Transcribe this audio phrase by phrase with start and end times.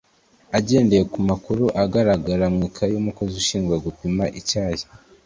[0.57, 4.83] agendeye ku makuru agaragara mu ikayi y’umukozi ushinzwe gupima icyayi